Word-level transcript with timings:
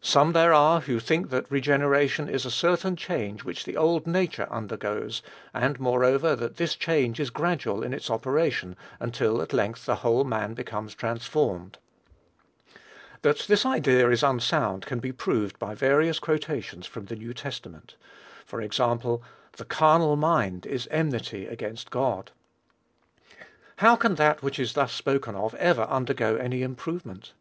Some 0.00 0.32
there 0.32 0.54
are, 0.54 0.80
who 0.80 0.98
think 0.98 1.28
that 1.28 1.50
regeneration 1.50 2.30
is 2.30 2.46
a 2.46 2.50
certain 2.50 2.96
change 2.96 3.44
which 3.44 3.64
the 3.66 3.76
old 3.76 4.06
nature 4.06 4.48
undergoes; 4.50 5.20
and, 5.52 5.78
moreover, 5.78 6.34
that 6.34 6.56
this 6.56 6.74
change 6.74 7.20
is 7.20 7.28
gradual 7.28 7.82
in 7.82 7.92
its 7.92 8.08
operation, 8.08 8.74
until 9.00 9.42
at 9.42 9.52
length 9.52 9.84
the 9.84 9.96
whole 9.96 10.24
man 10.24 10.54
becomes 10.54 10.94
transformed. 10.94 11.76
That 13.20 13.40
this 13.48 13.66
idea 13.66 14.08
is 14.08 14.22
unsound 14.22 14.86
can 14.86 14.98
be 14.98 15.12
proved 15.12 15.58
by 15.58 15.74
various 15.74 16.18
quotations 16.18 16.86
from 16.86 17.04
the 17.04 17.16
New 17.16 17.34
Testament. 17.34 17.96
For 18.46 18.62
example, 18.62 19.22
"the 19.58 19.66
carnal 19.66 20.16
mind 20.16 20.64
is 20.64 20.88
enmity 20.90 21.46
against 21.46 21.90
God." 21.90 22.30
How 23.76 23.94
can 23.94 24.14
that 24.14 24.42
which 24.42 24.58
is 24.58 24.72
thus 24.72 24.94
spoken 24.94 25.34
of 25.34 25.54
ever 25.56 25.82
undergo 25.82 26.36
any 26.36 26.62
improvement? 26.62 27.34